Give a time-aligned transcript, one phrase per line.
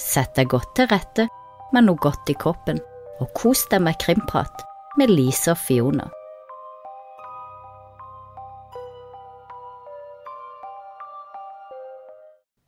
[0.00, 1.28] sett deg godt til rette
[1.74, 2.80] med noe godt i kroppen,
[3.20, 4.64] og kos deg med krimprat
[4.98, 6.08] med Lise og Fiona.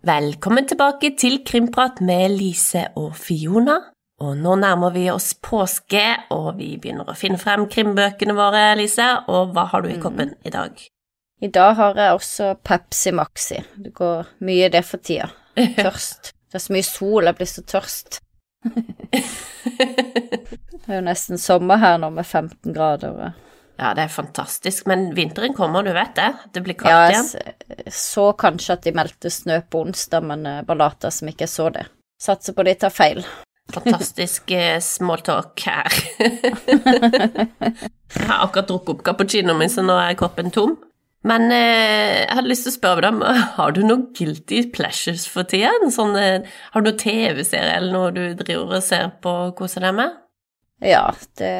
[0.02, 3.76] Velkommen tilbake til Krimprat med Lise og Fiona.
[4.22, 6.02] Og nå nærmer vi oss påske,
[6.34, 9.06] og vi begynner å finne frem krimbøkene våre, Lise.
[9.30, 10.74] Og hva har du i koppen i dag?
[11.42, 13.62] I dag har jeg også Pepsi Maxi.
[13.78, 15.30] Det går mye i det for tida.
[15.78, 16.34] Tørst.
[16.52, 18.18] Det er så mye sol, jeg blir så tørst.
[19.72, 23.32] det er jo nesten sommer her nå med 15 grader.
[23.80, 26.26] Ja, det er fantastisk, men vinteren kommer, du vet det?
[26.54, 27.28] Det blir Ja, kaldt jeg igjen.
[27.88, 31.46] s- så kanskje at de meldte snø på onsdag, men eh, bare lata som ikke
[31.48, 31.86] jeg så det.
[32.22, 33.20] Satser på de tar feil.
[33.72, 35.88] Fantastisk eh, smalltalk her.
[36.20, 36.28] jeg
[38.28, 40.76] har akkurat drukket opp cappuccinoen min, så nå er koppen tom.
[41.24, 43.20] Men eh, jeg hadde lyst til å spørre deg om
[43.58, 45.92] har du noen guilty pleasures for tiden?
[45.94, 49.86] Sånn, eh, har du noen TV-serie eller noe du driver og ser på og koser
[49.86, 50.16] deg med?
[50.82, 51.04] Ja,
[51.38, 51.52] det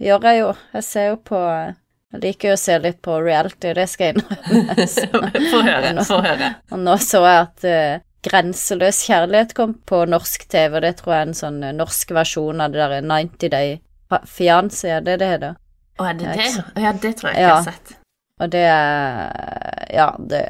[0.00, 0.48] gjør jeg jo.
[0.78, 1.40] Jeg ser jo på
[2.14, 4.86] Jeg liker jo å se litt på reality, det skal jeg innrømme.
[4.94, 5.10] Så-
[5.50, 6.50] Få høre, få høre.
[6.72, 11.12] Og nå så jeg at eh, Grenseløs kjærlighet kom på norsk TV, og det tror
[11.12, 13.76] jeg er en sånn eh, norsk versjon av det der 90 Day
[14.24, 15.54] Fiancé, er det det heter?
[16.00, 16.48] Å, er det det?
[16.80, 17.46] Ja, det tror jeg ikke Ja.
[17.50, 17.94] jeg har sett.
[18.40, 18.66] Og det
[19.92, 20.42] Ja, det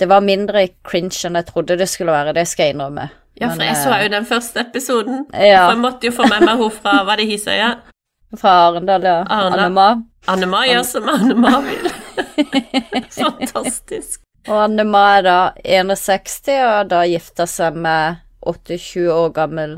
[0.00, 3.10] Det var mindre cringe enn jeg trodde det skulle være, det skal jeg innrømme.
[3.40, 5.26] Ja, for Men, jeg så eh, jo den første episoden.
[5.32, 5.66] Ja.
[5.66, 7.70] For jeg måtte jo få med meg hun fra Var det Hisøya?
[8.36, 9.22] Fra Arendal, ja.
[9.28, 9.62] Annema.
[9.62, 9.86] Anne Ma.
[10.32, 11.88] Anne Ma gjør som Anne Ma vil.
[13.22, 14.20] Fantastisk.
[14.48, 19.76] Og Anne Ma er da 61 og da gifta seg med 28 år gammel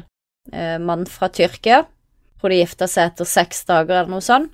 [0.53, 1.83] eh, mann fra Tyrkia.
[2.41, 4.53] Tror de gifta seg etter seks dager eller noe sånt.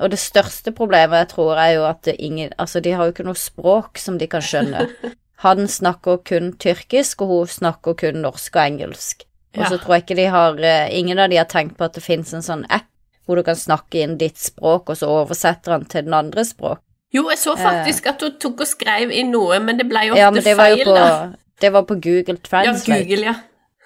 [0.00, 3.26] Og det største problemet jeg tror er jo at ingen Altså, de har jo ikke
[3.26, 4.86] noe språk som de kan skjønne.
[5.44, 9.24] Han snakker kun tyrkisk, og hun snakker kun norsk og engelsk.
[9.56, 9.78] Og så Ja.
[9.82, 12.32] tror jeg ikke de har eh, Ingen av de har tenkt på at det finnes
[12.34, 12.86] en sånn app
[13.26, 16.80] hvor du kan snakke inn ditt språk, og så oversetter han til den andre språk.
[17.14, 20.12] Jo, jeg så faktisk at hun tok og skrev inn noe, men det ble jo
[20.14, 20.24] ofte Eh.
[20.24, 21.32] Ja, men det var feil, jo på, da.
[21.60, 23.34] det var på Google Ja, Google, ja.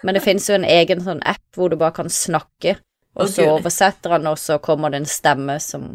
[0.03, 2.77] Men det finnes jo en egen sånn app hvor du bare kan snakke,
[3.15, 5.95] og så oversetter han, og så kommer det en stemme som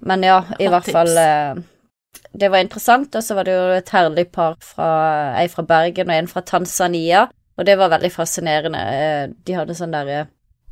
[0.00, 1.62] Men ja, i hvert fall eh,
[2.32, 4.88] Det var interessant, og så var det jo et herlig par fra
[5.40, 8.82] Ei fra Bergen og en fra Tanzania, og det var veldig fascinerende.
[8.92, 10.26] Eh, De hadde sånn derre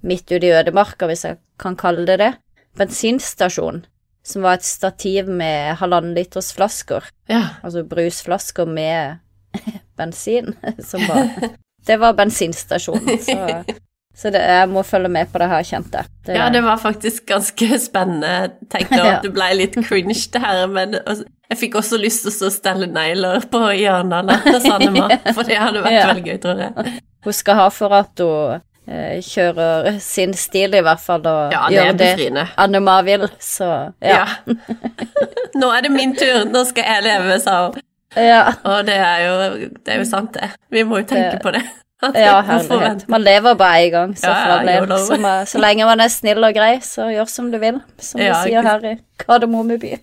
[0.05, 2.33] midt ute i ødemarka, hvis jeg kan kalle det det,
[2.77, 3.85] bensinstasjon,
[4.25, 7.61] som var et stativ med halvannen liters flasker ja.
[7.63, 9.21] altså brusflasker med
[9.99, 11.29] bensin, som var
[11.85, 13.65] Det var bensinstasjonen, så,
[14.15, 16.05] så det, jeg må følge med på det her, kjente.
[16.27, 18.53] Det- ja, det var faktisk ganske spennende.
[18.71, 19.17] Tenkte Ja.
[19.17, 22.87] at det ble litt cringe, det her, men jeg fikk også lyst til å stelle
[22.87, 26.07] negler på hjørnene hos Anne Ma, for det hadde vært Ja.
[26.13, 26.95] veldig gøy, tror jeg.
[27.25, 31.67] Hun skal ha for at hun eh, kjører sin stil, i hvert fall, og Ja,
[31.69, 33.71] det gjør det Annema Anne Ma vil, så
[34.03, 34.27] ja.
[34.27, 34.27] Ja.
[35.61, 37.81] Nå er det min tur, nå skal jeg leve, sa hun.
[38.17, 40.51] Ja, Og det er jo, det er jo sant, det.
[40.71, 41.63] Vi må jo tenke på det.
[42.03, 43.07] Ja herlighet.
[43.09, 44.99] Man lever bare én gang, så Ja, ja.
[44.99, 48.21] Så, man, så lenge man er snill og grei, så gjør som du vil, som
[48.21, 49.95] Ja, vi sier her i Kardemomme by.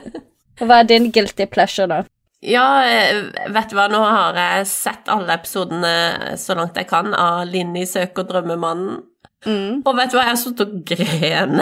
[0.66, 2.02] Hva er din guilty pleasure, da?
[2.46, 7.14] Ja, eh, vet du hva, nå har jeg sett alle episodene så langt jeg kan
[7.16, 9.00] av Linni søker drømmemannen.
[9.46, 9.82] Mm.
[9.84, 11.60] Og vet du hva, jeg har sittet og gren.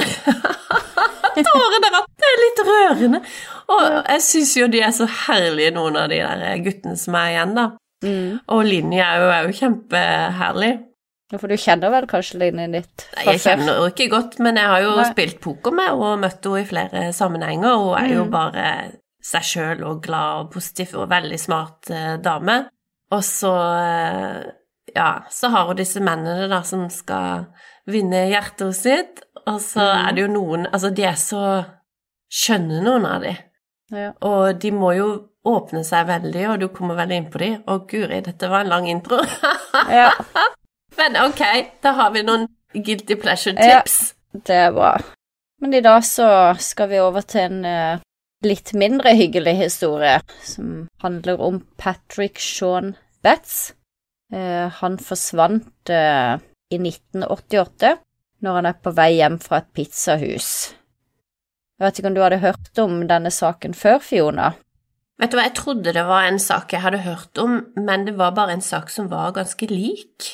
[1.35, 3.21] Tårene rant, det er litt rørende.
[3.75, 7.33] Og jeg syns jo de er så herlige, noen av de der guttene som er
[7.33, 7.67] igjen, da.
[8.05, 8.41] Mm.
[8.53, 10.73] Og Linje er jo, er jo kjempeherlig.
[11.33, 14.59] Ja, For du kjenner vel kanskje Linje ditt Nei, Jeg kjenner henne ikke godt, men
[14.61, 15.07] jeg har jo Nei.
[15.11, 17.79] spilt poker med og møtt henne i flere sammenhenger.
[17.81, 18.31] Hun er jo Mm.
[18.31, 18.67] bare
[19.25, 22.59] seg sjøl og glad og positiv og veldig smart eh, dame.
[23.11, 24.43] Og så eh,
[24.95, 27.47] ja, så har hun disse mennene da som skal
[27.89, 30.09] vinne hjertet sitt, og så Mm.
[30.09, 31.65] er det jo noen Altså, de er så
[32.35, 33.37] Skjønner noen av de.
[33.95, 34.13] Ja.
[34.27, 35.09] Og de må jo
[35.45, 37.59] åpne seg veldig, og du kommer veldig inn på dem.
[37.69, 39.21] Å, guri, dette var en lang intro.
[40.01, 40.11] ja,
[40.99, 41.43] Men ok,
[41.85, 43.99] da har vi noen guilty pleasure-tips.
[44.33, 44.41] Ja.
[44.49, 44.95] det er bra.
[45.63, 46.27] Men i dag så
[46.61, 48.03] skal vi over til en uh,
[48.45, 52.95] litt mindre hyggelig historie, som handler om Patrick Sean
[53.25, 53.75] Betts.
[54.35, 56.41] Uh, han forsvant uh,
[56.73, 57.95] i 1988,
[58.45, 60.51] når han er på vei hjem fra et pizzahus.
[61.75, 64.53] Jeg vet ikke om du hadde hørt om denne saken før, Fiona?
[65.21, 68.17] Vet du hva, jeg trodde det var en sak jeg hadde hørt om, men det
[68.19, 70.33] var bare en sak som var ganske lik.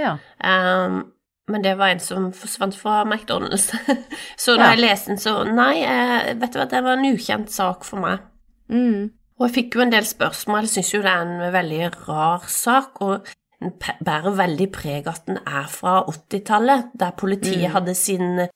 [0.00, 0.14] Ja.
[0.40, 1.10] Um,
[1.48, 3.66] men det var en som forsvant fra McDonald's.
[4.40, 4.70] så da Ja.
[4.72, 8.00] jeg leste den, så nei, eh, vet du hva, det var en ukjent sak for
[8.00, 8.24] meg.
[8.72, 9.10] Mm.
[9.38, 12.48] Og jeg fikk jo en del spørsmål, jeg syns jo det er en veldig rar
[12.48, 13.28] sak, og
[13.60, 13.74] den
[14.06, 17.72] bærer veldig preg at den er fra 80-tallet, der politiet Mm.
[17.76, 18.48] hadde sin eh,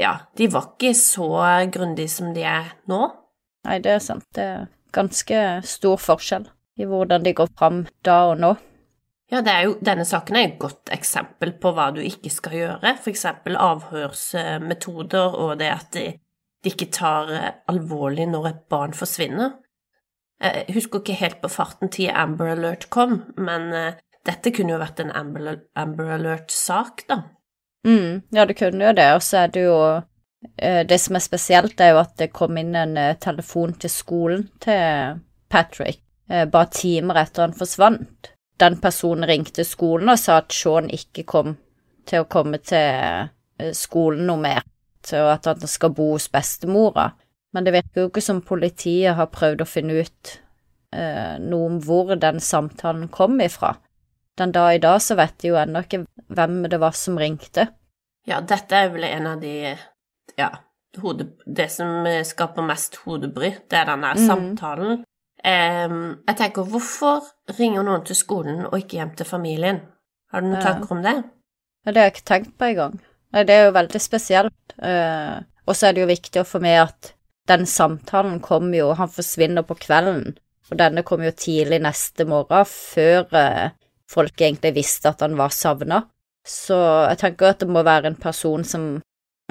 [0.00, 1.30] Ja, de var ikke så
[1.72, 3.02] grundige som de er nå.
[3.64, 4.24] Nei, det er sant.
[4.36, 6.46] Det ganske stor forskjell
[6.80, 8.54] i hvordan de går fram da og nå.
[9.32, 12.94] Ja, det jo, denne saken er et godt eksempel på hva du ikke skal gjøre,
[13.10, 16.06] eksempel avhørsmetoder og det at de,
[16.62, 19.56] de ikke tar eh, alvorlig når et barn forsvinner.
[20.44, 24.82] Jeg husker ikke helt på farten til Amber Alert kom, men eh, dette kunne jo
[24.82, 27.22] vært en Amber, Amber Alert-sak, da.
[27.86, 30.04] Mm, ja, det kunne jo det, og så er det jo eh,
[30.56, 34.48] Det som er spesielt, er jo at det kom inn en eh, telefon til skolen
[34.62, 35.20] til
[35.50, 38.30] Patrick eh, bare timer etter han forsvant.
[38.60, 41.56] Den personen ringte skolen og sa at Sean ikke kom
[42.08, 44.64] til å komme til eh, skolen noe mer,
[45.12, 47.10] og at han skal bo hos bestemora.
[47.54, 50.34] Men det virker jo ikke som politiet har prøvd å finne ut
[50.94, 53.76] eh, noe om hvor den samtalen kom ifra.
[54.38, 56.02] Den dag i dag så vet de jo ennå ikke
[56.34, 57.68] hvem det var som ringte.
[58.26, 59.74] Ja, dette er vel en av de
[60.38, 60.50] Ja,
[61.02, 64.26] hode, det som eh, skaper mest hodebry, det er den der mm.
[64.26, 65.02] samtalen.
[65.44, 67.26] Um, jeg tenker, hvorfor
[67.58, 69.82] ringer noen til skolen og ikke hjem til familien?
[70.32, 70.72] Har du noen Ja.
[70.72, 71.16] tanker om det?
[71.84, 73.00] Ja, det har jeg ikke tenkt på engang.
[73.34, 74.76] Det er jo veldig spesielt.
[74.78, 77.12] Uh, og så er det jo viktig å få med at
[77.48, 80.38] den samtalen kommer jo Han forsvinner på kvelden,
[80.70, 83.70] og denne kom jo tidlig neste morgen, før uh,
[84.08, 86.04] folk egentlig visste at han var savna.
[86.46, 86.76] Så
[87.10, 89.02] jeg tenker at det må være en person som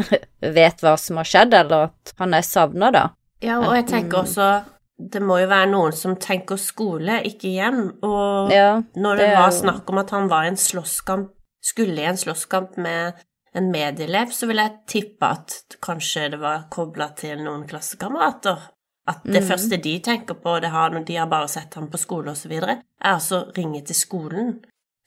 [0.57, 3.04] vet hva som har skjedd, eller at han er savna, da.
[3.44, 4.24] Ja, og jeg tenker Mm.
[4.24, 4.63] også
[5.12, 7.80] Det må jo være noen som tenker skole, ikke hjem.
[8.06, 11.31] Og Ja, når det, det var snakk om at han var i en slåsskamp,
[11.63, 13.13] skulle i en slåsskamp med
[13.56, 18.69] en medelev, så vil jeg tippe at kanskje det var kobla til noen klassekamerater.
[19.07, 19.48] At det mm.
[19.50, 22.80] første de tenker på, det har når de har bare sett ham på skole videre,
[23.01, 24.54] er altså ringe til skolen.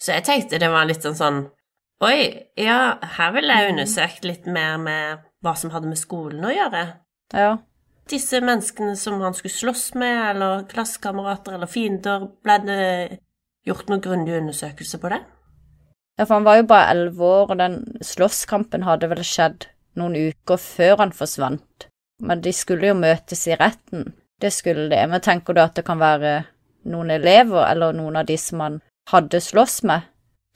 [0.02, 1.46] Så jeg tenkte det var litt sånn
[2.04, 3.78] Oi, ja, her ville jeg Mhm.
[3.78, 6.92] undersøkt litt mer med hva som hadde med skolen å gjøre.
[7.32, 7.56] ja.
[8.08, 13.18] Disse menneskene som han skulle slåss med, eller klassekamerater eller fiender, ble det
[13.66, 15.24] gjort noen grundig undersøkelse på det?
[16.16, 19.66] Ja, for han var jo bare elleve år, og den slåsskampen hadde vel skjedd
[19.96, 21.88] noen uker før han forsvant.
[22.22, 25.06] Men de skulle jo møtes i retten, det skulle de.
[25.08, 26.44] Men tenker du at det kan være
[26.84, 30.02] noen elever, eller noen av de som han hadde slåss med?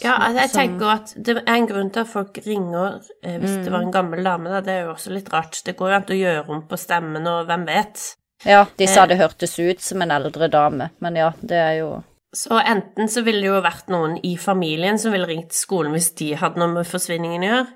[0.02, 3.56] Ja, altså, jeg tenker at det er en grunn til at folk ringer eh, hvis
[3.58, 3.64] Mm.
[3.64, 4.60] det var en gammel dame, da.
[4.60, 5.62] Det er jo også litt rart.
[5.64, 8.16] Det går jo an å gjøre om på stemmen, og hvem vet.
[8.46, 9.06] Ja, de sa Eh.
[9.08, 13.24] det hørtes ut som en eldre dame, men ja, det er jo Så enten så
[13.24, 16.68] ville det jo vært noen i familien som ville ringt skolen hvis de hadde noe
[16.68, 17.66] med forsvinningen å gjøre,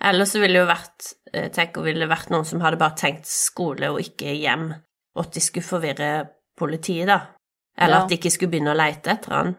[0.00, 2.96] eller så ville det jo vært jeg tenker ville det vært noen som hadde bare
[2.96, 4.70] tenkt skole og ikke hjem,
[5.14, 6.28] og at de skulle forvirre
[6.58, 7.20] politiet, da.
[7.78, 8.02] Eller Ja.
[8.02, 9.56] at de ikke skulle begynne å leite etter han.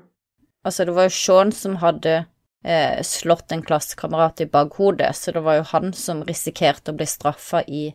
[0.69, 2.15] Altså, det var jo Sean som hadde
[2.63, 7.07] eh, slått en klassekamerat i bakhodet, så det var jo han som risikerte å bli
[7.09, 7.87] straffa i,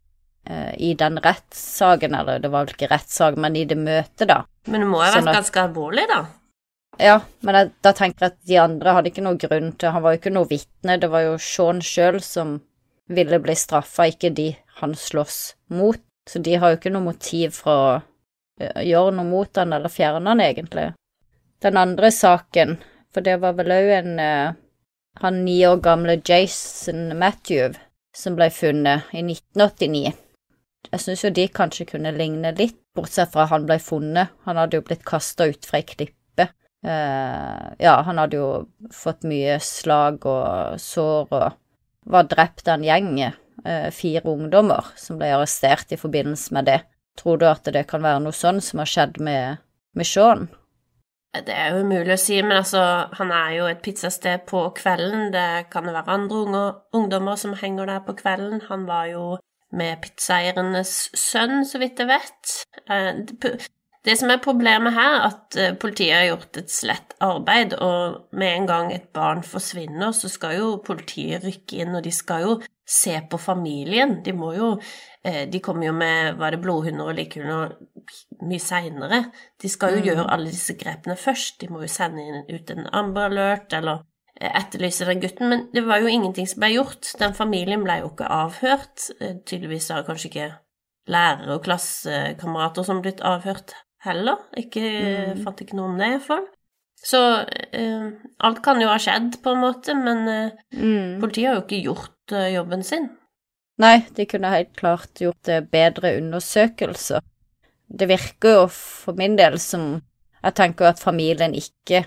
[0.49, 4.41] eh, i den rettssaken, eller det var vel ikke rettssak, men i det møtet, da.
[4.67, 6.25] Men det må jo ha Sånn vært at- ganske alvorlig, da.
[6.99, 10.03] Ja, men jeg, da tenker jeg at de andre hadde ikke noe grunn til Han
[10.05, 12.61] var jo ikke noe vitne, det var jo Sean sjøl som
[13.11, 15.99] ville bli straffa, ikke de han slåss mot.
[16.31, 18.03] Så de har jo ikke noe motiv for å
[18.63, 20.87] eh, gjøre noe mot han eller fjerne han, egentlig.
[21.65, 22.77] Den andre saken,
[23.15, 24.57] for det var vel òg en eh,
[25.23, 27.77] Han ni år gamle Jason Matthew
[28.15, 30.11] som ble funnet i 1989.
[30.91, 34.35] Jeg syns jo de kanskje kunne ligne litt, bortsett fra han ble funnet.
[34.45, 36.49] Han hadde jo blitt kasta utfra ei klippe.
[36.85, 38.49] Uh, ja, han hadde jo
[38.95, 41.57] fått mye slag og sår og
[42.11, 43.15] var drept av en gjeng,
[43.65, 46.81] uh, fire ungdommer, som ble arrestert i forbindelse med det.
[47.19, 49.63] Tror du at det kan være noe sånn som har skjedd med,
[49.95, 50.49] med Sean?
[51.35, 52.81] Det er jo umulig å si, men altså,
[53.19, 55.33] han er jo et pizzasted på kvelden.
[55.35, 58.63] Det kan jo være andre unger, ungdommer som henger der på kvelden.
[58.69, 59.25] Han var jo
[59.75, 62.55] med pizzaeiernes sønn, så vidt jeg vet.
[64.05, 68.27] Det- som er problemet her, er at eh, politiet har gjort et slett arbeid, og
[68.33, 72.43] med en gang et barn forsvinner, så skal jo politiet rykke inn, og de skal
[72.43, 74.23] jo se på familien.
[74.23, 74.79] De må jo
[75.25, 77.73] eh, De kommer jo med var det blodhunder og likehunder
[78.43, 79.23] mye seinere.
[79.63, 80.05] De skal jo Mm.
[80.05, 81.59] gjøre alle disse grepene først.
[81.61, 84.03] De må jo sende ut en Amber Alert eller
[84.39, 87.15] eh, etterlyse den gutten, men det var jo ingenting som ble gjort.
[87.19, 89.09] Den familien ble jo ikke avhørt.
[89.47, 90.53] Tydeligvis har kanskje ikke
[91.09, 93.73] lærere og klassekamerater som blitt avhørt
[94.05, 94.39] heller.
[94.61, 94.85] Ikke,
[95.35, 95.43] Mm.
[95.45, 96.47] Fatter ikke noe om det, iallfall.
[97.05, 97.21] Så
[97.73, 98.07] eh,
[98.41, 101.21] alt kan jo ha skjedd, på en måte, men eh, Mm.
[101.21, 103.11] politiet har jo ikke gjort eh, jobben sin.
[103.83, 107.21] Nei, de kunne helt klart gjort eh, bedre undersøkelser.
[107.91, 110.01] Det virker jo for min del som
[110.45, 112.03] Jeg tenker jo at familien ikke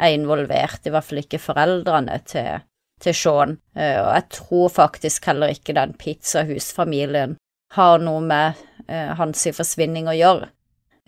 [0.00, 2.62] er involvert, i hvert fall ikke foreldrene til,
[3.00, 3.58] til Sean.
[3.76, 7.36] Eh, og jeg tror faktisk heller ikke den pizzahusfamilien
[7.76, 8.54] har noe med
[8.88, 10.48] eh, hans forsvinning å gjøre.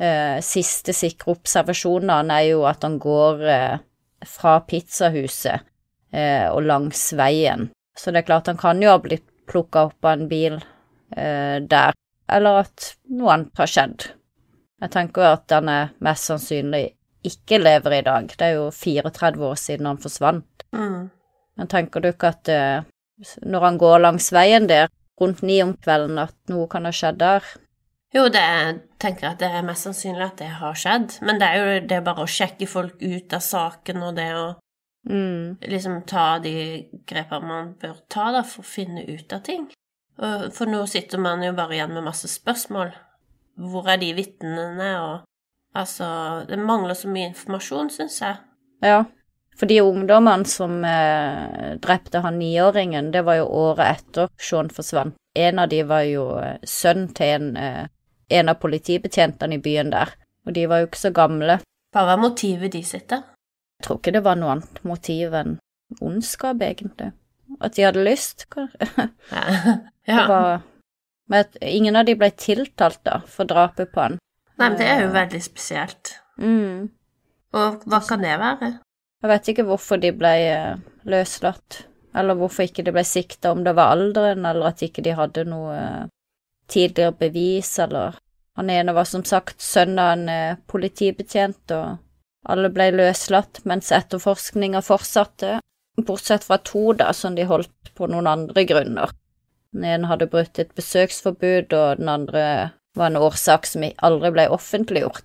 [0.01, 3.83] Eh, siste sikre observasjonene er jo at han går eh,
[4.27, 5.63] fra pizzahuset
[6.11, 7.69] eh, og langs veien.
[7.95, 11.61] Så det er klart han kan jo ha blitt plukka opp av en bil eh,
[11.63, 11.95] der,
[12.27, 14.09] eller at noe annet har skjedd.
[14.83, 16.89] Jeg tenker at han er mest sannsynlig
[17.25, 18.27] ikke lever i dag.
[18.35, 20.67] Det er jo 34 år siden han forsvant.
[20.75, 21.07] Mm.
[21.55, 22.51] Men tenker du ikke at
[23.47, 24.91] når han går langs veien der
[25.23, 27.47] rundt ni om kvelden, at noe kan ha skjedd der?
[28.15, 31.41] Jo, det er, tenker jeg at det er mest sannsynlig at det har skjedd, men
[31.41, 34.45] det er jo det er bare å sjekke folk ut av saken og det å
[35.05, 35.59] Mm.
[35.61, 39.67] liksom ta de grepene man bør ta da, for å finne ut av ting.
[40.17, 42.95] Og For nå sitter man jo bare igjen med masse spørsmål.
[43.59, 45.21] Hvor er de vitnene, og
[45.75, 48.37] Altså, det mangler så mye informasjon, syns jeg.
[48.87, 49.01] Ja,
[49.59, 55.17] for de ungdommene som eh, drepte han niåringen, det var jo året etter Sean forsvant.
[55.35, 57.89] En av de var jo eh, sønn til en, eh,
[58.29, 60.15] en av politibetjentene i byen der,
[60.47, 61.59] og de var jo ikke så gamle.
[61.95, 63.23] Hva var motivet de sitter?
[63.79, 65.59] Jeg tror ikke det var noe annet motiv enn
[66.03, 67.13] ondskap, egentlig.
[67.61, 68.89] At de hadde lyst, kanskje.
[69.31, 69.45] Ja.
[70.11, 70.27] ja.
[70.29, 70.63] var
[71.31, 74.19] Men ingen av de ble tiltalt, da, for drapet på han.
[74.55, 76.19] Nei, men det er jo veldig spesielt.
[76.39, 76.91] Mm.
[77.55, 78.71] Og hva kan det være?
[79.25, 83.65] Jeg vet ikke hvorfor de ble eh, løslatt, eller hvorfor ikke de ble sikta, om
[83.65, 86.03] det var alderen, eller at ikke de hadde noe eh,
[86.71, 88.21] tidligere bevis, eller
[88.57, 91.97] Han ene var som sagt sønn av en eh, politibetjent, og
[92.47, 95.57] alle ble løslatt mens etterforskninga fortsatte,
[95.99, 99.11] bortsett fra to, da, som de holdt på noen andre grunner.
[99.75, 102.45] Den ene hadde brutt et besøksforbud, og den andre
[102.95, 105.25] var en årsak som aldri ble offentliggjort.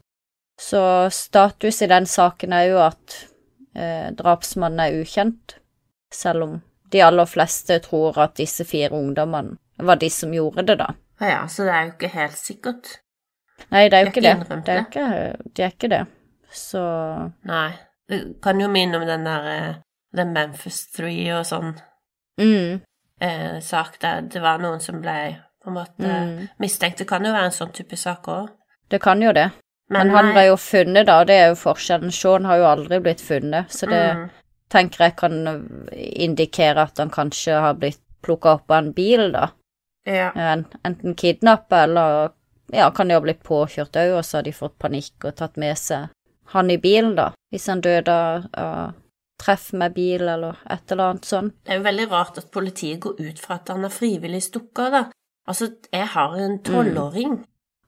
[0.60, 0.82] Så
[1.14, 3.20] status i den saken er jo at
[3.78, 5.60] eh, drapsmannen er ukjent,
[6.12, 6.58] selv om
[6.90, 10.90] de aller fleste tror at disse fire ungdommene var de som gjorde det, da.
[11.20, 12.96] Ja, ja, så det er jo ikke helt sikkert.
[13.70, 14.60] Nei, det er jo De ikke har det.
[14.66, 16.02] Det er ikke, de er ikke det.
[16.52, 16.82] Så
[17.46, 17.72] Nei.
[18.10, 19.74] Det kan jo minne om den der eh,
[20.16, 21.76] The Memphis Three og sånn
[22.42, 22.80] mm,
[23.22, 25.20] eh, sak der det var noen som ble
[25.62, 26.48] på en måte Mm.
[26.58, 26.98] mistenkt.
[26.98, 28.50] Det kan jo være en sånn type sak òg.
[28.90, 29.52] det kan jo det.
[29.90, 32.12] Men, han ble jo funnet, da, og det er jo forskjellen.
[32.12, 34.30] Sean har jo aldri blitt funnet, så det mm.
[34.70, 35.38] tenker jeg kan
[35.98, 39.48] indikere at han kanskje har blitt plukka opp av en bil, da.
[40.10, 40.30] Ja.
[40.84, 42.32] Enten kidnappa eller
[42.74, 45.58] ja, kan de ha blitt påkjørt òg, og så har de fått panikk og tatt
[45.62, 46.10] med seg
[46.54, 47.28] han i bilen, da.
[47.54, 48.14] Hvis han døde
[48.58, 48.96] av
[49.40, 51.52] treff med bil eller et eller annet sånn.
[51.64, 54.82] Det er jo veldig rart at politiet går ut fra at han har frivillig stukket
[54.88, 55.04] av, da.
[55.50, 57.38] Altså, jeg har en tolvåring.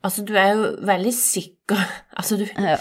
[0.06, 1.82] Altså, du er jo veldig sikker
[2.18, 2.78] Altså, du, Ja.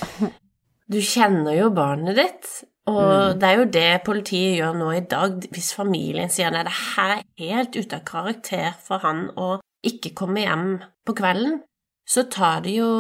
[0.89, 2.53] du kjenner jo barnet ditt.
[2.89, 5.43] Og det er jo det politiet gjør nå i dag.
[5.53, 10.15] Hvis familien sier nei, det her er helt ute av karakter for han å ikke
[10.17, 11.61] komme hjem på kvelden,
[12.09, 12.91] så tar det jo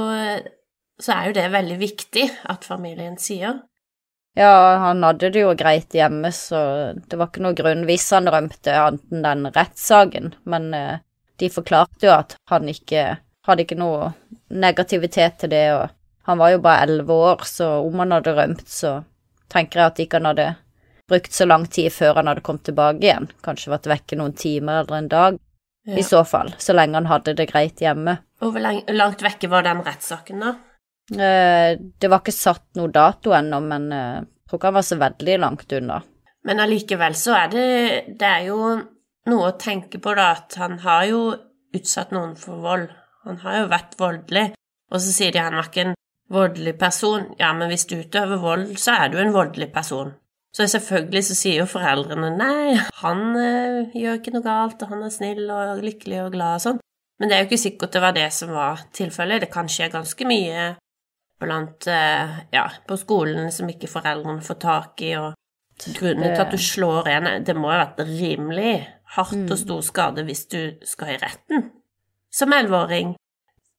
[1.00, 3.62] Så er jo det veldig viktig at familien sier.
[4.36, 8.28] ja, han hadde det jo greit hjemme, så det var ikke noe grunn hvis han
[8.28, 11.00] rømte annet enn den rettssaken, men eh,
[11.40, 13.16] de forklarte jo at han ikke
[13.48, 14.12] hadde ikke noe
[14.52, 15.88] negativitet til det, og
[16.28, 19.00] han var jo bare elleve år, så om han hadde rømt, så
[19.50, 20.48] tenker jeg at ikke han hadde
[21.10, 24.84] brukt så lang tid før han hadde kommet tilbake igjen, kanskje vært vekke noen timer
[24.84, 25.38] eller en dag,
[25.90, 28.18] i så fall, så lenge han hadde det greit hjemme.
[28.44, 30.52] Og hvor langt vekke var den rettssaken, da?
[31.10, 34.86] Eh, det var ikke satt noe dato ennå, men eh, jeg tror ikke han var
[34.86, 35.98] så veldig langt unna.
[36.46, 37.64] Men allikevel så er det
[38.16, 38.60] Det er jo
[39.28, 41.22] noe å tenke på, da, at han har jo
[41.76, 42.88] utsatt noen for vold.
[43.26, 44.46] Han har jo vært voldelig.
[44.90, 45.98] Og så sier de han var ikke en
[46.30, 47.28] voldelig person.
[47.38, 50.14] Ja, men hvis du utøver vold, så er du en voldelig person.
[50.56, 55.04] Så selvfølgelig så sier jo foreldrene nei, han eh, gjør ikke noe galt, og han
[55.06, 56.80] er snill og lykkelig og glad og sånn.
[57.20, 59.44] Men det er jo ikke sikkert det var det som var tilfellet.
[59.44, 60.72] Det kan skje ganske mye
[61.40, 65.36] blant eh, ja, på skolen som ikke foreldrene får tak i, og
[65.96, 68.74] grunnen til at du slår en Det må ha vært rimelig
[69.14, 71.70] hardt og stor skade hvis du skal i retten
[72.30, 73.14] som elleveåring.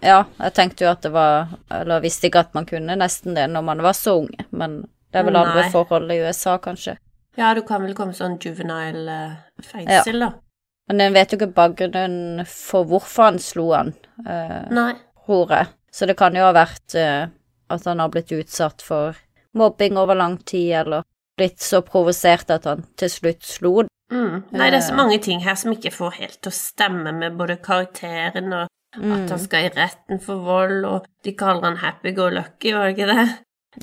[0.02, 3.44] Ja, jeg tenkte jo at det var Eller visste ikke at man kunne nesten det
[3.52, 4.80] når man var så ung, men
[5.12, 5.72] det er vel andre Nei.
[5.74, 6.96] forhold i USA, kanskje.
[7.38, 9.18] Ja, du kan vel komme sånn juvenile
[9.62, 10.30] fengsel, ja.
[10.30, 10.32] da.
[10.90, 13.94] Men en vet jo ikke bakgrunnen for hvorfor han slo han,
[14.26, 14.94] eh, Nei.
[15.26, 15.68] tror jeg.
[15.92, 17.28] Så det kan jo ha vært eh,
[17.72, 19.16] at han har blitt utsatt for
[19.54, 21.04] mobbing over lang tid, eller
[21.38, 23.74] blitt så provosert at han til slutt slo.
[24.12, 24.44] Mm.
[24.52, 25.00] Nei, det er så Eh.
[25.00, 28.68] mange ting her som ikke får helt til å stemme med både karakteren og
[28.98, 29.12] Mm.
[29.16, 32.90] at han skal i retten for vold, og de kaller han happy go lucky, var
[32.90, 33.28] det ikke det?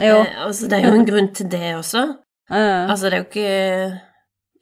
[0.05, 0.19] Jo.
[0.21, 2.03] Eh, altså, det er jo en grunn til det også.
[2.51, 2.91] Uh.
[2.91, 4.01] Altså, det er jo ikke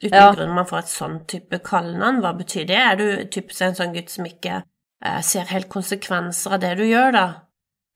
[0.05, 0.29] uten Ja.
[0.35, 2.21] grunn man får et sånn type kallenavn.
[2.23, 2.79] Hva betyr det?
[2.79, 4.63] Er du typisk en sånn gutt som ikke
[5.05, 7.27] eh, ser helt konsekvenser av det du gjør, da?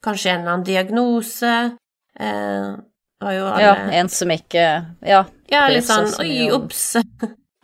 [0.02, 1.54] Kanskje en eller annen diagnose?
[2.18, 2.74] Eh,
[3.20, 4.64] alle ja, en som ikke
[5.06, 5.24] Ja.
[5.52, 6.96] Ja, litt sånn så Oi, ops.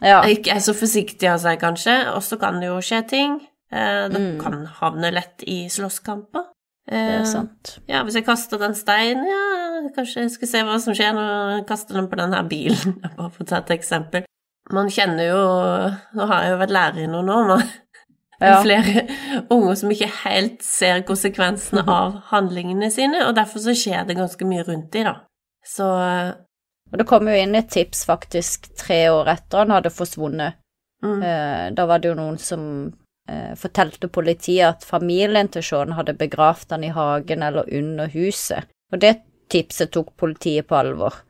[0.02, 0.20] ja.
[0.34, 1.94] Ikke er så forsiktig av seg, kanskje.
[2.14, 3.38] Og så kan det jo skje ting.
[3.72, 4.40] Eh, det Mm.
[4.40, 6.44] kan havne lett i slåsskamper.
[6.88, 7.78] Det er Eh, sant.
[7.88, 11.56] ja, hvis jeg kaster den steinen, ja, kanskje jeg skal se hva som skjer når
[11.58, 14.24] jeg kaster den på den her bilen, bare for å ta et eksempel.
[14.70, 15.40] Man kjenner jo
[16.14, 17.62] Nå har jeg jo vært lærer i noen år, men
[18.40, 18.60] Ja.
[18.62, 19.06] flere
[19.50, 24.44] unger som ikke helt ser konsekvensene av handlingene sine, og derfor så skjer det ganske
[24.46, 25.14] mye rundt de, da.
[25.64, 25.86] Så
[26.92, 30.54] Og det kom jo inn et tips faktisk tre år etter han hadde forsvunnet.
[31.02, 32.92] mm, Eh, da var det jo noen som eh,
[33.58, 39.00] fortalte politiet at familien til Sean hadde begravd han i hagen eller under huset, og
[39.02, 39.16] det
[39.50, 41.22] tipset tok politiet på alvor.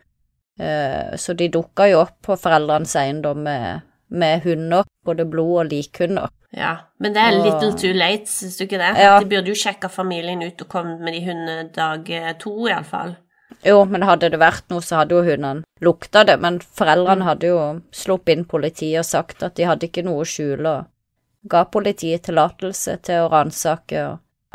[0.60, 5.70] Eh, så de dukka jo opp på foreldrenes eiendom med, med hunder, både blod- og
[5.72, 6.32] likhunder.
[6.56, 6.76] ja.
[6.98, 8.94] Men det er little too late, syns du ikke det?
[8.96, 9.18] Ja.
[9.20, 13.16] De burde jo sjekka familien ut og kommet med de hundene dag eh, to, iallfall.
[13.64, 17.52] Jo, men hadde det vært noe, så hadde jo hundene lukta det, men foreldrene hadde
[17.52, 17.60] jo
[17.94, 20.88] sluppet inn politiet og sagt at de hadde ikke noe å skjule, og
[21.48, 24.04] ga politiet tillatelse til å ransake,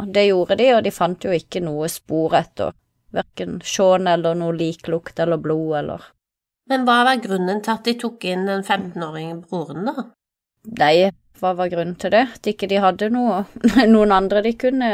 [0.01, 2.75] og det gjorde de, og de fant jo ikke noe spor etter
[3.11, 6.05] hverken Shaun eller noe liklukt eller blod eller
[6.71, 10.05] Men hva var grunnen til at de tok inn den 15-åringen broren, da?
[10.79, 12.27] Nei, hva var grunnen til det?
[12.37, 13.43] At ikke de hadde noe,
[13.93, 14.91] noen andre de kunne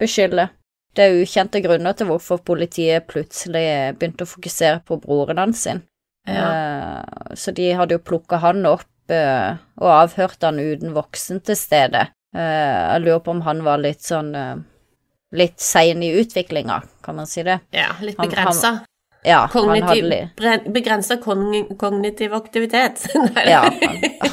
[0.00, 0.48] beskylde.
[0.92, 3.64] Det er ukjente grunner til hvorfor politiet plutselig
[3.96, 5.80] begynte å fokusere på broren hans sin.
[6.28, 11.58] Eh, så de hadde jo plukka han opp eh, og avhørte han uten voksen til
[11.58, 12.06] stede.
[12.34, 14.54] Eh, jeg lurer på om han var litt sånn eh,
[15.32, 17.54] Litt sein i utviklinga, kan man si det?
[17.72, 18.82] Ja, litt begrensa.
[19.24, 20.10] Ja, hadde Kognitiv,
[20.74, 23.06] begrensa kogn kognitiv aktivitet.
[23.30, 23.44] Nei.
[23.48, 23.62] Ja,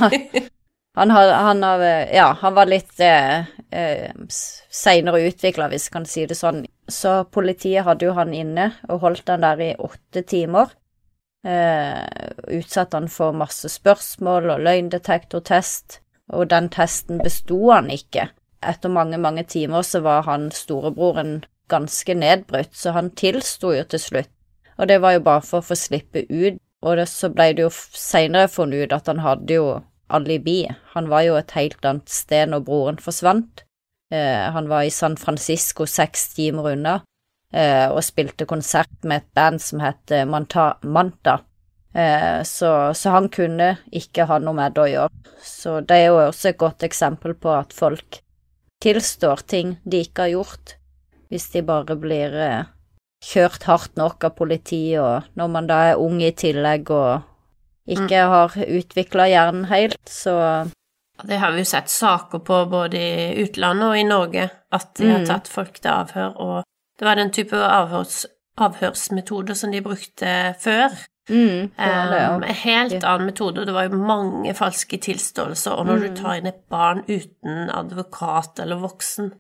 [0.02, 0.18] han,
[1.00, 1.64] han, har, han,
[2.12, 6.66] ja, han var litt eh, eh, seinere utvikla, hvis jeg kan si det sånn.
[6.90, 10.74] Så politiet hadde jo han inne og holdt han der i åtte timer.
[11.48, 12.04] Eh,
[12.48, 16.02] utsatte han for masse spørsmål og løgndetektortest,
[16.36, 18.28] og den testen besto han ikke.
[18.60, 24.04] Etter mange, mange timer så var han storebroren ganske nedbrutt, så han tilsto jo til
[24.04, 24.34] slutt.
[24.78, 27.64] Og det var jo bare for å få slippe ut, og det, så ble det
[27.66, 29.72] jo seinere funnet ut at han hadde jo
[30.10, 30.62] alibi.
[30.96, 33.64] Han var jo et helt annet sted når broren forsvant.
[34.12, 37.00] Eh, han var i San Francisco seks timer unna
[37.90, 41.40] og spilte konsert med et band som het eh, Manta, Manta.
[41.94, 45.36] Eh, så, så han kunne ikke ha noe med det å gjøre.
[45.42, 48.20] Så det er jo også et godt eksempel på at folk
[48.84, 50.76] tilstår ting de ikke har gjort,
[51.30, 52.70] hvis de bare blir eh,
[53.26, 57.26] kjørt hardt nok av politiet, og når man da er ung i tillegg og
[57.90, 60.68] ikke har utvikla hjernen helt, så
[61.20, 65.10] Det har vi jo sett saker på både i utlandet og i Norge, at de
[65.10, 65.26] har Mm.
[65.28, 66.64] tatt folk til avhør, og
[67.00, 68.26] det var den type avhørs,
[68.60, 70.90] avhørsmetoder som de brukte før.
[71.30, 72.36] mm, det det, ja.
[72.36, 76.02] um, helt annen metode, det var jo mange falske tilståelser, og når Mm.
[76.16, 79.32] du tar inn et barn uten advokat eller voksen,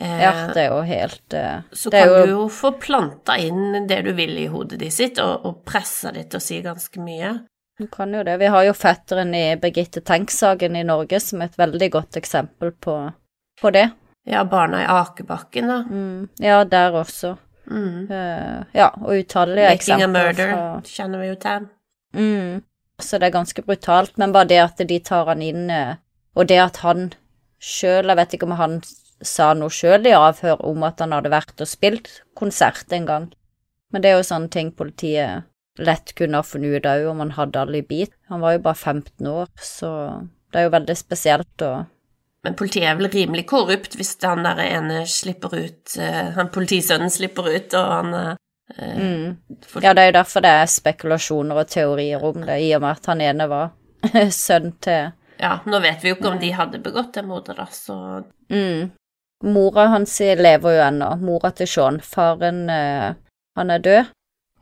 [0.00, 3.86] eh, Ja, det er jo helt eh, så kan jo- du jo få planta inn
[3.88, 7.00] det du vil i hodet ditt sitt, og, og pressa det til å si ganske
[7.00, 7.46] mye.
[7.80, 8.38] Du kan jo det.
[8.40, 12.72] Vi har jo fetteren i Birgitte Tengs-saken i Norge som er et veldig godt eksempel
[12.72, 13.12] på,
[13.62, 13.90] på det.
[14.28, 15.78] Ja, barna i Akebakken, da.
[15.88, 17.36] Mm, ja, der også.
[17.68, 18.08] Mm.
[18.10, 21.66] Uh, ja, og utallige Making a eksempler murder, fra kjenner vi jo til.
[22.16, 22.62] mm,
[23.00, 25.96] Så det er ganske brutalt, men bare det at de tar han inn, eh,
[26.34, 27.12] og det at han
[27.60, 28.80] sjøl Jeg vet ikke om han
[29.22, 33.28] sa noe sjøl i avhør om at han hadde vært og spilt konsert en gang,
[33.92, 35.44] men det er jo sånne ting politiet
[35.78, 38.06] lett kunne ha funnet ut òg om han hadde alibi.
[38.28, 39.90] Han var jo bare 15 år, så
[40.52, 41.72] det er jo veldig spesielt å
[42.48, 47.12] Men politiet er vel rimelig korrupt hvis han der ene slipper ut eh, Han politisønnen
[47.12, 49.58] slipper ut, og han eh, mm.
[49.68, 52.86] for, Ja, det er jo derfor det er spekulasjoner og teorier om det, i og
[52.86, 53.74] med at han ene var
[54.32, 57.68] sønn til Ja, nå vet vi jo ikke om de hadde begått det mordet, da,
[57.68, 58.88] så mm.
[59.44, 62.00] Mora hans lever jo ennå, mora til Sean.
[62.02, 63.12] Faren, eh,
[63.54, 64.08] han er død,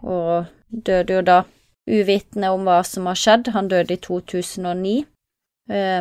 [0.05, 1.39] og døde jo da
[1.89, 3.55] uvitende om hva som har skjedd.
[3.55, 5.07] Han døde i 2009, eh,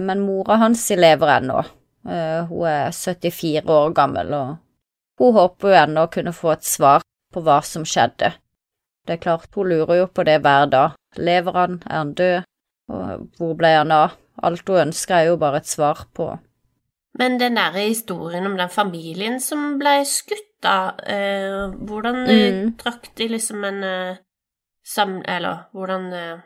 [0.02, 1.64] men mora hans lever ennå.
[2.06, 4.58] Eh, hun er 74 år gammel, og
[5.20, 7.02] hun håper jo ennå å kunne få et svar
[7.34, 8.34] på hva som skjedde.
[9.06, 10.96] Det er klart, hun lurer jo på det hver dag.
[11.18, 11.80] Lever han?
[11.90, 12.44] Er han død?
[12.92, 14.16] Og hvor ble han av?
[14.44, 16.34] Alt hun ønsker er jo bare et svar på
[17.18, 20.92] Men den der historien om den familien som ble skutt, da.
[21.08, 22.74] Eh, hvordan eh, Mm.
[22.78, 24.18] trakk de liksom en eh,
[24.84, 25.22] sam...
[25.26, 26.40] Eller hvordan eh,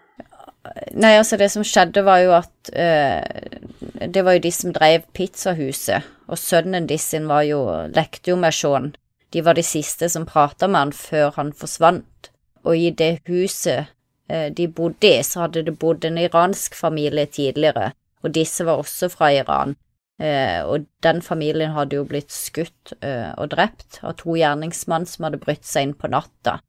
[0.91, 5.05] Nei, altså, det som skjedde, var jo at uh, Det var jo de som drev
[5.15, 7.62] pizzahuset, og sønnen de var jo
[7.95, 8.93] Lekte jo med Sean.
[9.34, 12.32] De var de siste som prata med han før han forsvant.
[12.65, 13.89] Og i det huset
[14.32, 17.91] uh, de bodde i, så hadde det bodd en iransk familie tidligere,
[18.23, 19.75] og disse var også fra Iran.
[20.19, 25.39] Uh, og den familien hadde jo blitt skutt og drept av to gjerningsmann som hadde
[25.39, 26.60] brutt seg inn på natta.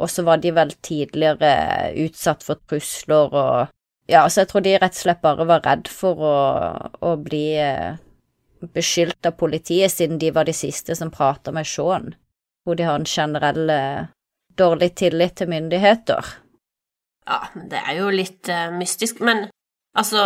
[0.00, 3.76] Og så var de vel tidligere utsatt for trusler og
[4.10, 6.38] Ja, så jeg tror de rett og slett bare var redd for å,
[7.06, 8.00] å bli eh,
[8.74, 12.14] beskyldt av politiet, siden de var de siste som prata med Sean.
[12.64, 14.08] Hvor de har en generell eh,
[14.58, 16.34] dårlig tillit til myndigheter.
[17.28, 19.46] Ja, det er jo litt uh, mystisk, men
[19.96, 20.24] altså,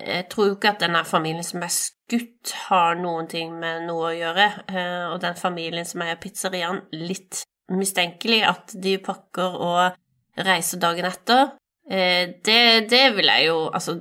[0.00, 4.10] jeg tror jo ikke at denne familien som er skutt, har noen ting med noe
[4.10, 7.42] å gjøre, uh, og den familien som er i pizzeriaen, litt
[7.74, 9.96] mistenkelig at de pakker og
[10.46, 11.56] reiser dagen etter.
[11.90, 13.96] Eh, det, det vil jeg jo Altså,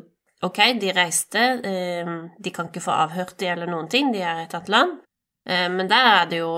[0.45, 4.41] ok, de reiste, eh, de kan ikke få avhørt de eller noen ting, de er
[4.41, 4.95] i et annet land,
[5.49, 6.53] eh, men der er det jo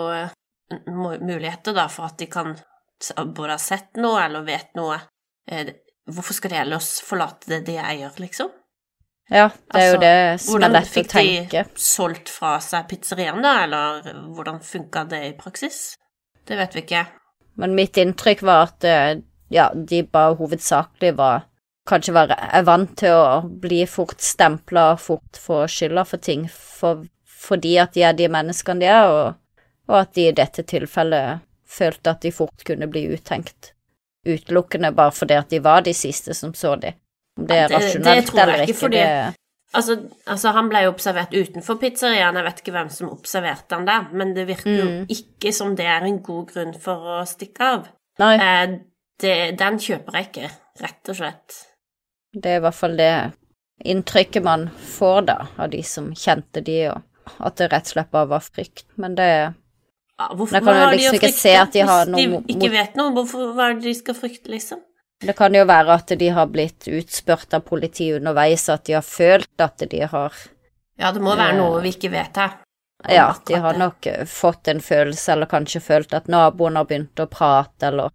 [0.91, 2.55] muligheter da for at de kan
[3.15, 4.97] både ha sett noe eller vet noe.
[6.07, 8.49] Hvorfor skal de ellers forlate det de eier, liksom?
[9.29, 12.55] Ja, det er jo Altså, det som er Hvordan lett å fikk de solgt fra
[12.63, 15.97] seg pizzeriaen, da, eller hvordan funka det i praksis?
[16.47, 17.05] Det vet vi ikke.
[17.57, 19.19] Men mitt inntrykk var at eh,
[19.53, 21.45] ja, de bare hovedsakelig var
[21.87, 26.41] Kanskje var, er vant til å bli fort stempla og fort få skylda for ting
[26.51, 27.05] for,
[27.47, 29.37] fordi at de er de menneskene de er, og,
[29.87, 33.71] og at de i dette tilfellet følte at de fort kunne bli uttenkt.
[34.27, 36.91] Utelukkende bare fordi at de var de siste som så de.
[37.39, 39.36] Om det er det- det rasjonelt eller ikke, fordi- det
[39.75, 43.85] Altså, altså, han ble jo observert utenfor pizzeriaen, jeg vet ikke hvem som observerte han
[43.85, 45.07] der, men det virker jo Mm.
[45.11, 47.87] ikke som det er en god grunn for å stikke av.
[48.19, 48.77] Nei, Eh,
[49.19, 50.51] det, den kjøper jeg ikke,
[50.81, 51.57] rett og slett.
[52.33, 53.33] det er i hvert fall det
[53.85, 57.01] inntrykket man får da, av de som kjente de, og
[57.45, 58.85] at det rett og slett bare var frykt.
[58.97, 59.53] Men det
[60.19, 61.39] Ja, hvorfor Men kan jo liksom å ikke frykte?
[61.39, 62.15] se at de har Hvis
[62.47, 64.79] de ikke vet noe, hvorfor, hva er det de skal frykte, liksom?
[65.25, 69.05] Det kan jo være at de har blitt utspurt av politiet underveis, at de har
[69.05, 70.33] følt at de har
[70.97, 72.57] Ja, det må være Eh, noe vi ikke vet her.
[73.09, 77.19] Ja, de har nok eh, fått en følelse, eller kanskje følt at naboen har begynt
[77.21, 78.09] å prate, eller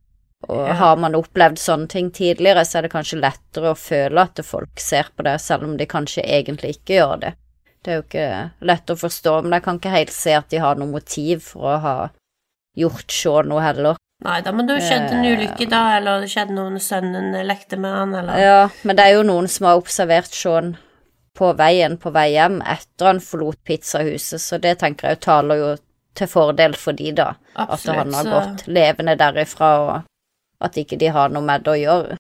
[0.48, 0.72] Og Ja.
[0.74, 4.80] har man opplevd sånne ting tidligere, så er det kanskje lettere å føle at folk
[4.80, 7.34] ser på det, selv om de kanskje egentlig ikke gjør det.
[7.84, 10.58] Det er jo ikke lett å forstå, men jeg kan ikke helt se at de
[10.58, 12.10] har noe motiv for å ha
[12.76, 13.96] gjort Shaw noe heller.
[14.22, 16.84] Nei, da men det jo skjedd en Eh, ulykke, da, eller det skjedde noe når
[16.84, 20.76] sønnen lekte med han, eller Ja, men det er jo noen som har observert Sean
[21.34, 25.70] på veien på vei hjem etter han forlot pizzahuset, så det tenker jeg taler jo
[26.14, 27.30] til fordel for de, da.
[27.56, 30.02] At han har gått levende derifra, og
[30.62, 32.18] at ikke de har noe med det å gjøre.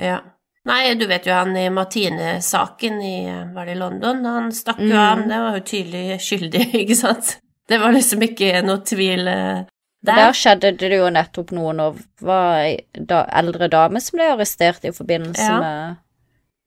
[0.00, 0.20] Ja.
[0.64, 3.16] Nei, du vet jo han i Martine-saken i
[3.54, 4.24] Var det i London?
[4.24, 4.96] Han stakk jo Mm.
[4.96, 7.36] av, det var jo tydelig skyldig, ikke sant?
[7.68, 9.64] Det var liksom ikke noe tvil eh,
[10.04, 10.32] Der der.
[10.36, 14.92] skjedde det jo nettopp noe når var ei da, eldre dame som ble arrestert i
[14.92, 15.60] forbindelse Ja.
[15.60, 15.96] med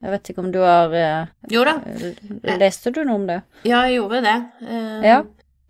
[0.01, 1.73] Jeg vet ikke om du har eh, Jo da,
[2.57, 3.41] Leste du noe om det?
[3.65, 4.37] ja, jeg gjorde det.
[4.67, 5.23] eh, Ja.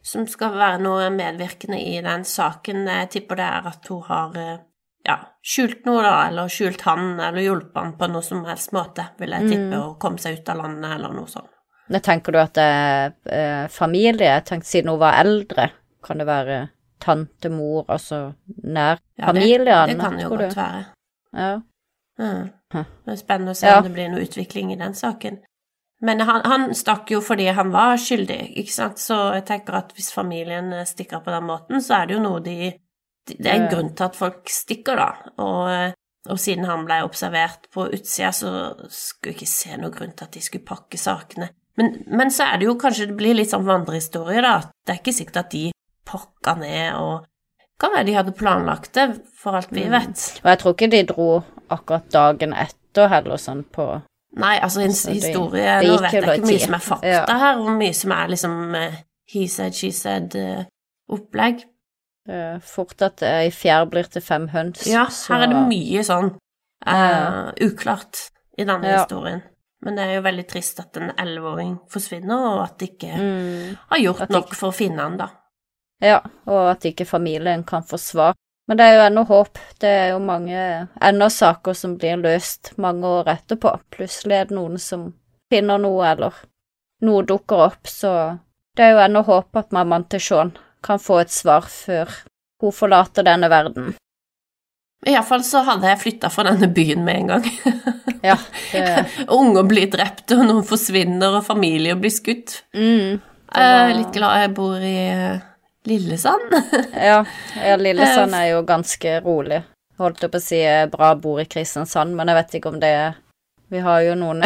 [0.04, 2.86] Som skal være noe medvirkende i den saken.
[2.88, 4.58] Jeg tipper det er at hun har eh,
[5.06, 9.04] ja, skjult noe, da, eller skjult han, eller hjulpet han på noe som helst måte,
[9.20, 9.82] vil jeg tippe, Mm.
[9.82, 11.52] og komme seg ut av landet, eller noe sånt.
[11.90, 14.28] Men tenker du at det er eh, familie?
[14.34, 15.70] Jeg tenkte siden hun var eldre,
[16.04, 18.34] kan det være tante, mor, altså
[18.64, 19.66] nær Ja, familie?
[19.88, 20.56] det, det kan jo godt du?
[20.62, 20.86] være.
[21.34, 21.52] Ja.
[22.20, 22.50] Mm.
[22.74, 23.78] Det er spennende å se Ja.
[23.78, 25.40] om det blir noe utvikling i den saken.
[26.02, 29.94] Men han, han stakk jo fordi han var skyldig, ikke sant, så jeg tenker at
[29.98, 32.58] hvis familien eh, stikker på den måten, så er det jo noe de
[33.28, 35.08] de- Det er en grunn til at folk stikker, da,
[35.44, 35.94] og, eh,
[36.30, 40.26] og siden han ble observert på utsida, så skulle jeg ikke se noen grunn til
[40.26, 41.50] at de skulle pakke sakene.
[41.78, 44.62] Men, men så er det jo kanskje det blir litt sånn vandrehistorie, da.
[44.86, 45.72] Det er ikke sikkert at de
[46.08, 47.26] pakka ned og
[47.80, 49.04] Kan være de hadde planlagt det,
[49.38, 49.92] for alt vi Mm.
[49.92, 50.22] vet.
[50.44, 54.02] Og jeg tror ikke de dro akkurat dagen etter heller, sånn på
[54.38, 56.62] Nei, altså en Så det- historie det Nå vet jeg ikke mye tid.
[56.62, 57.26] som er fakta Ja.
[57.38, 58.92] her, og mye som er liksom eh,
[59.34, 61.64] he said, she said-opplegg.
[62.30, 64.86] Uh, Fort at ei fjær blir til fem høns.
[64.88, 66.34] ja, så- her er det mye sånn
[66.86, 68.98] uh, uklart i denne Ja.
[69.04, 69.42] historien.
[69.82, 73.78] Men det er jo veldig trist at en elleveåring forsvinner, og at de ikke Mm.
[73.90, 75.28] har gjort At nok ikke- for å finne han, da.
[76.04, 78.36] Ja, og at ikke familien kan få svar.
[78.68, 79.60] Men det er jo ennå håp.
[79.80, 80.60] Det er jo mange
[81.02, 83.72] ennå saker som blir løst mange år etterpå.
[83.96, 85.14] Plutselig er det noen som
[85.52, 86.36] finner noe, eller
[87.08, 88.12] noe dukker opp, så
[88.76, 90.52] det er jo ennå håp at mammaen til Sean
[90.84, 92.12] kan få et svar før
[92.62, 93.96] hun forlater denne verden.
[95.08, 97.50] Iallfall så hadde jeg flytta fra denne byen med en gang.
[98.26, 98.34] Ja,
[98.74, 98.82] det,
[99.30, 102.64] Unger blir drept, og noen forsvinner, og familier blir skutt.
[102.74, 103.20] mm,
[103.54, 104.96] Jeg er litt glad jeg bor i
[105.88, 106.54] Lillesand.
[106.94, 107.26] ja,
[107.64, 109.62] ja, Lillesand er jo ganske rolig.
[109.98, 112.82] Holdt jeg på å si eh, bra bor i Kristiansand, men jeg vet ikke om
[112.82, 113.16] det er
[113.74, 114.44] Vi har jo noen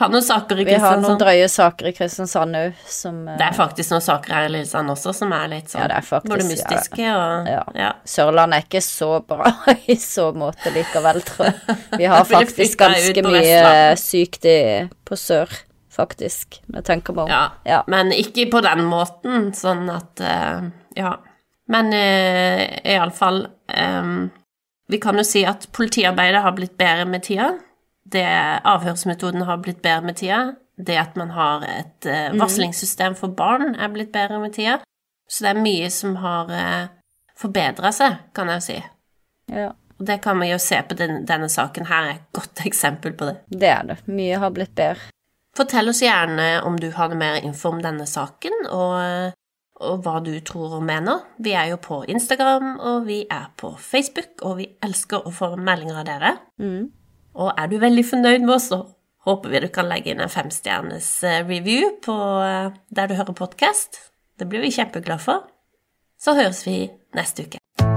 [0.00, 3.48] Har noen saker i Vi har noen drøye saker i Kristiansand òg, som eh, Det
[3.50, 6.06] er faktisk noen saker her i Lillesand også som er litt sånn Ja, det er
[6.06, 7.64] faktisk Både ja, mystiske og Ja.
[7.82, 7.90] ja.
[8.14, 9.52] Sørlandet er ikke så bra
[9.92, 11.80] i så måte likevel, tror jeg.
[12.00, 14.60] Vi har faktisk ganske mye sykt i,
[15.04, 15.52] på sør,
[15.90, 17.32] faktisk, når jeg tenker meg om.
[17.32, 17.42] Ja.
[17.68, 17.80] Ja.
[17.90, 21.16] Men ikke på den måten, sånn at uh, Ja.
[21.70, 24.30] Men uh, iallfall um,
[24.90, 27.52] Vi kan jo si at politiarbeidet har blitt bedre med tida.
[28.10, 28.26] Det
[28.66, 30.40] Avhørsmetoden har blitt bedre med tida.
[30.80, 34.80] Det at man har et uh, varslingssystem for barn, er blitt bedre med tida.
[35.30, 36.88] Så det er mye som har uh,
[37.38, 38.80] forbedra seg, kan jeg jo si.
[39.50, 42.62] Ja, Og det kan vi jo se på den, denne saken her, er et godt
[42.70, 43.36] eksempel på det.
[43.46, 43.98] det er det.
[44.10, 45.10] Mye har blitt bedre.
[45.56, 49.34] Fortell oss gjerne om du har noe mer info om denne saken, og,
[49.82, 51.24] og hva du tror og mener.
[51.42, 55.52] Vi er jo på Instagram, og vi er på Facebook, og vi elsker å få
[55.58, 56.32] meldinger av dere.
[56.62, 56.90] Mm.
[57.40, 58.82] Og er du veldig fornøyd med oss, så
[59.26, 63.36] håper vi du kan legge inn en femstjernes eh, review på eh, der du hører
[63.36, 64.00] podkast.
[64.40, 65.50] Det blir vi kjempeglade for.
[66.20, 66.84] Så høres vi
[67.16, 67.59] neste uke.